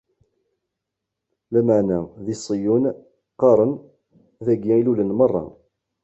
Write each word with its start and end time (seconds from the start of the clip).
Lameɛna 1.51 1.99
di 2.25 2.35
Ṣiyun, 2.43 2.83
qqaren: 3.33 3.71
dagi 4.45 4.73
i 4.79 4.83
lulen 4.85 5.11
merra. 5.19 5.43